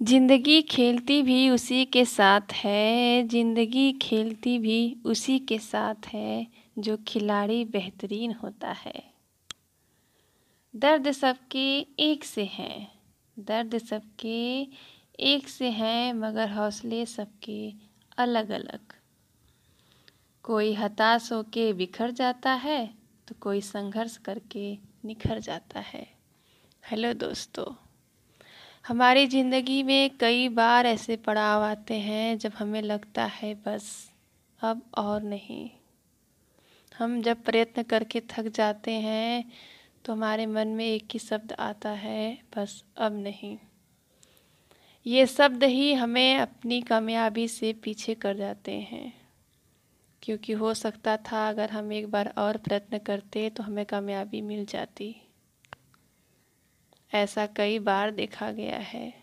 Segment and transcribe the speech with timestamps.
[0.00, 6.46] ज़िंदगी खेलती भी उसी के साथ है, ज़िंदगी खेलती भी उसी के साथ है,
[6.78, 9.02] जो खिलाड़ी बेहतरीन होता है।
[10.74, 11.64] दर्द सबके
[12.00, 12.88] एक से हैं,
[13.36, 14.66] दर्द सबके
[15.24, 17.72] एक से हैं, मगर हौसले सबके
[18.18, 18.94] अलग अलग
[20.44, 22.86] कोई हताश होके बिखर जाता है
[23.28, 24.70] तो कोई संघर्ष करके
[25.04, 26.06] निखर जाता है।
[26.84, 27.64] हेलो दोस्तों
[28.86, 33.88] हमारी ज़िंदगी में कई बार ऐसे पड़ाव आते हैं जब हमें लगता है बस
[34.60, 35.68] अब और नहीं।
[36.94, 39.44] हम जब प्रयत्न करके थक जाते हैं
[40.04, 43.56] तो हमारे मन में एक ही शब्द आता है, बस अब नहीं।
[45.06, 49.12] ये शब्द ही हमें अपनी कामयाबी से पीछे कर जाते हैं।
[50.22, 54.64] क्योंकि हो सकता था अगर हम एक बार और प्रयत्न करते तो हमें कामयाबी मिल
[54.64, 55.14] जाती।
[57.16, 59.14] ऐसा कई बार देखा गया है।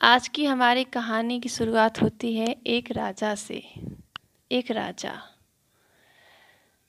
[0.00, 3.62] आज की हमारी कहानी की शुरुआत होती है एक राजा से,
[4.52, 5.22] एक राजा,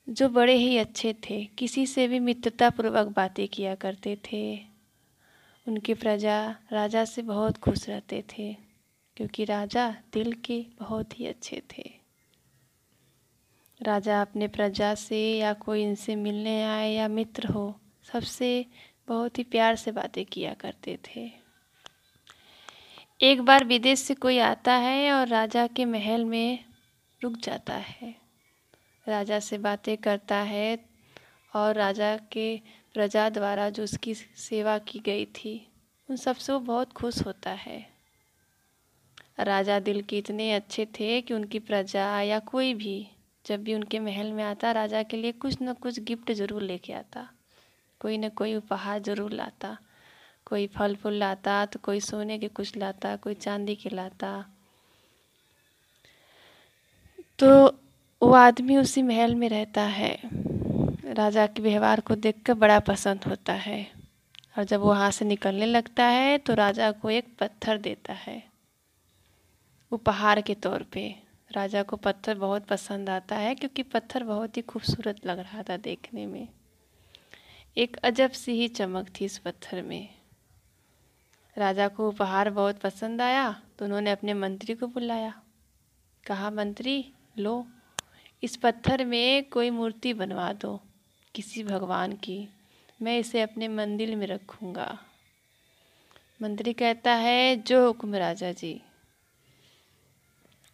[0.10, 4.58] जो बड़े ही अच्छे थे। किसी से भी मित्रतापूर्वक बातें किया करते थे।
[5.68, 8.54] उनकी प्रजा राजा से बहुत खुश रहते थे,
[9.18, 11.92] क्योंकि राजा दिल के बहुत ही अच्छे थे।
[13.82, 18.66] राजा अपने प्रजा से या कोई इनसे मिलने आए या मित्र हो सबसे
[19.08, 21.32] बहुत ही प्यार से बातें किया करते थे।
[23.20, 26.64] एक बार विदेश से कोई आता है और राजा के महल में
[27.22, 28.16] रुक जाता है।
[29.08, 30.78] राजा से बातें करता है
[31.54, 32.56] और राजा के
[32.94, 35.56] प्रजा द्वारा जो उसकी सेवा की गई थी,
[36.10, 37.86] उन सबसे वो बहुत खुश होता है।
[39.40, 43.08] राजा दिल के इतने अच्छे थे कि उनकी प्रजा या कोई भी
[43.46, 46.94] जब भी उनके महल में आता, राजा के लिए कुछ न कुछ गिफ्ट ज़रूर लेके
[46.94, 47.28] आता।
[48.04, 49.78] कोई न कोई उपहार ज़रूर लाता।
[50.48, 54.34] कोई फल फूल लाता तो कोई सोने के कुछ लाता, कोई चांदी के लाता।
[57.40, 57.66] तो
[58.22, 60.18] वो आदमी उसी महल में रहता है।
[61.14, 63.86] राजा के व्यवहार को देखकर बड़ा पसंद होता है।
[64.58, 68.42] और जब वो वहाँ से निकलने लगता है तो राजा को एक पत्थर देता है।
[69.92, 71.08] उपहार के तौर पे
[71.52, 75.78] राजा को पत्थर बहुत पसंद आता है, क्योंकि पत्थर बहुत ही खूबसूरत लग रहा था
[75.80, 76.48] देखने में।
[77.78, 80.10] एक अजब सी ही चमक थी इस पत्थर में।
[81.58, 85.42] राजा को उपहार बहुत पसंद आया तो उन्होंने अपने मंत्री को बुलाया।
[86.26, 87.66] कहा, मंत्री, लो,
[88.44, 90.80] इस पत्थर में कोई मूर्ति बनवा दो,
[91.36, 92.48] किसी भगवान की।
[93.02, 95.00] मैं इसे अपने मंदिर में रखूँगा।
[96.42, 98.82] मंत्री कहता है, जो हुक्म राजा जी।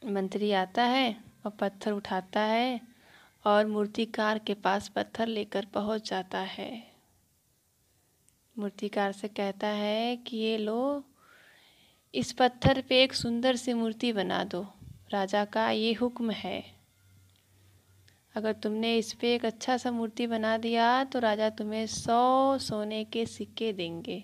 [0.06, 2.82] मंत्री आता है और पत्थर उठाता है
[3.46, 6.89] और मूर्तिकार के पास पत्थर लेकर पहुँच जाता है।
[8.60, 11.04] मूर्तिकार से कहता है कि ये लो,
[12.14, 14.62] इस पत्थर पे एक सुंदर सी मूर्ति बना दो।
[15.12, 16.64] राजा का ये हुक्म है।
[18.36, 23.04] अगर तुमने इस पे एक अच्छा सा मूर्ति बना दिया तो राजा तुम्हें सौ सोने
[23.04, 24.24] के सिक्के देंगे।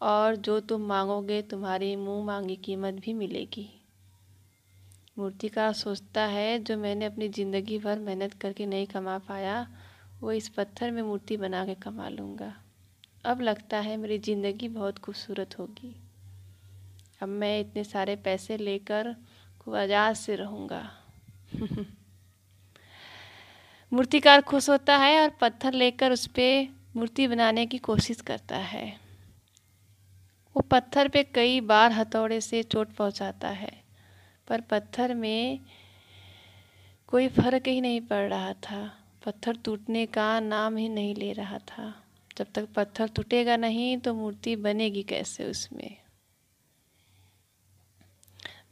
[0.00, 3.68] और जो तुम मांगोगे, तुम्हारी मुँह मांगी कीमत भी मिलेगी।
[5.18, 9.66] मूर्तिकार सोचता है, जो मैंने अपनी ज़िंदगी भर मेहनत करके नहीं कमा पाया,
[10.20, 12.52] वो इस पत्थर में मूर्ति बना के कमा लूँगा।
[13.24, 15.96] अब लगता है मेरी ज़िंदगी बहुत खूबसूरत होगी।
[17.22, 19.16] अब मैं इतने सारे पैसे लेकर
[19.60, 20.90] खूब आज़ाद से रहूँगा।
[23.92, 28.98] मूर्तिकार खुश होता है और पत्थर लेकर उस पर मूर्ति बनाने की कोशिश करता है।
[30.56, 33.82] वो पत्थर पे कई बार हथौड़े से चोट पहुंचाता है,
[34.48, 35.60] पर पत्थर में
[37.06, 38.92] कोई फ़र्क ही नहीं पड़ रहा था।
[39.26, 42.02] पत्थर टूटने का नाम ही नहीं ले रहा था।
[42.36, 45.96] जब तक पत्थर टूटेगा नहीं तो मूर्ति बनेगी कैसे उसमें?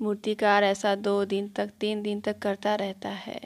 [0.01, 3.41] मूर्तिकार ऐसा दो दिन तक, तीन दिन तक करता रहता है।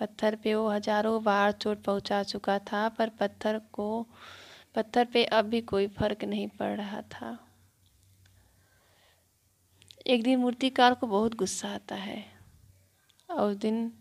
[0.00, 4.06] पत्थर पे वो हज़ारों बार चोट पहुँचा चुका था, पर पत्थर को,
[4.74, 7.46] पत्थर पे अब भी कोई फ़र्क नहीं पड़ रहा था।
[10.06, 12.24] एक दिन मूर्तिकार को बहुत गुस्सा आता है।
[13.30, 13.92] और उस दिन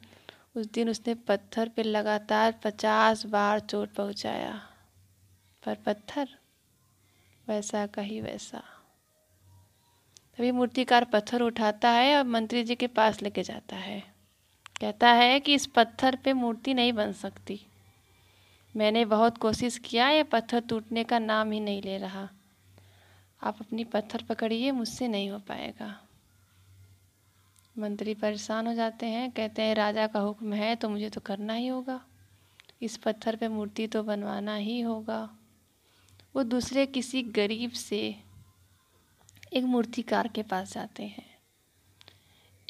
[0.56, 4.69] उस दिन उसने पत्थर पे लगातार पचास बार चोट पहुँचाया।
[5.66, 6.30] पर पत्थर,
[7.48, 8.64] वैसा का ही वैसा।
[10.38, 14.14] तभी मूर्तिकार पत्थर उठाता है और मंत्री जी के पास लेके जाता है।
[14.82, 17.66] कहता है कि इस पत्थर पे मूर्ति नहीं बन सकती।
[18.76, 22.30] मैंने बहुत कोशिश किया, ये पत्थर टूटने का नाम ही नहीं ले रहा।
[23.44, 26.02] आप अपनी पत्थर पकड़िए, मुझसे नहीं हो पाएगा।
[27.78, 31.54] मंत्री परेशान हो जाते हैं, कहते हैं, राजा का हुक्म है तो मुझे तो करना
[31.54, 32.02] ही होगा।
[32.82, 35.36] इस पत्थर पे मूर्ति तो बनवाना ही होगा।
[36.36, 38.16] वो दूसरे किसी गरीब से
[39.54, 41.30] एक मूर्तिकार के पास जाते हैं।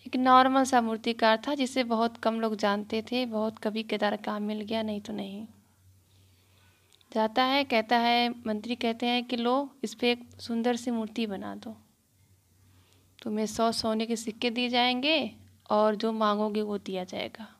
[0.07, 4.44] एक नॉर्मल सा मूर्तिकार था जिसे बहुत कम लोग जानते थे, बहुत कभी कदार काम
[4.44, 5.47] मिल गया, नहीं तो नहीं।
[7.13, 11.27] जाता है, कहता है, मंत्री कहते हैं कि लो, इस पर एक सुंदर सी मूर्ति
[11.27, 11.77] बना दो।
[13.21, 15.35] तुम्हें सौ सोने के सिक्के दिए जाएँगे
[15.69, 17.58] और जो मांगोगे वो दिया जाएगा।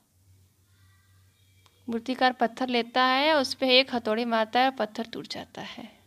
[1.89, 6.00] मूर्तिकार पत्थर लेता है, उस पर एक हथौड़ी मारता है पत्थर टूट जाता है।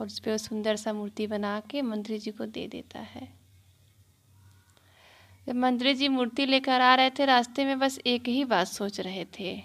[0.00, 3.34] और उस पर सुंदर सा मूर्ति बना के मंत्री जी को दे देता है।
[5.46, 9.00] जब मंत्री जी मूर्ति लेकर आ रहे थे, रास्ते में बस एक ही बात सोच
[9.00, 9.62] रहे थे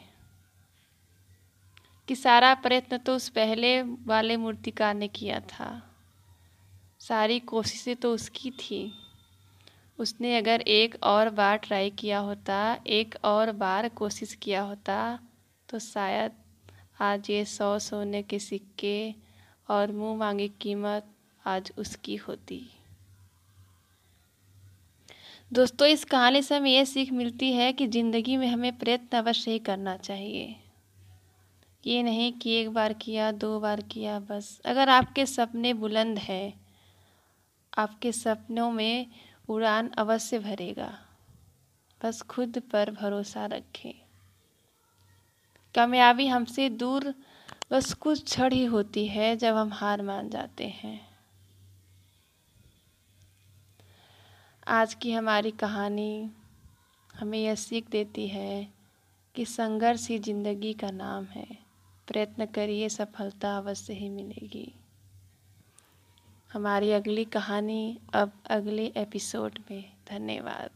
[2.07, 5.95] कि सारा प्रयत्न तो उस पहले वाले मूर्तिकार ने किया था।
[6.99, 9.08] सारी कोशिशें तो उसकी थी।
[9.99, 15.19] उसने अगर एक और बार ट्राई किया होता, एक और बार कोशिश किया होता
[15.69, 16.31] तो शायद
[17.01, 19.13] आज ये सौ सोने के सिक्के
[19.69, 21.07] और मुँह मांगी कीमत
[21.45, 22.61] आज उसकी होती।
[25.51, 29.51] दोस्तों, इस कहानी से हमें यह सीख मिलती है कि ज़िंदगी में हमें प्रयत्न अवश्य
[29.51, 30.55] ही करना चाहिए।
[31.83, 36.53] ये नहीं कि एक बार किया, दो बार किया, बस। अगर आपके सपने बुलंद हैं,
[37.77, 39.05] आपके सपनों में
[39.49, 40.99] उड़ान अवश्य भरेगा।
[42.01, 43.93] बस खुद पर भरोसा रखें।
[45.75, 47.13] कामयाबी हमसे दूर
[47.71, 50.99] बस कुछ क्षण ही होती है जब हम हार मान जाते हैं।
[54.67, 56.31] आज की हमारी कहानी
[57.19, 58.67] हमें यह सीख देती है
[59.35, 61.47] कि संघर्ष ही ज़िंदगी का नाम है।
[62.07, 64.73] प्रयत्न करिए, सफलता अवश्य ही मिलेगी।
[66.53, 70.69] हमारी अगली कहानी अब अगले एपिसोड में। धन्यवाद।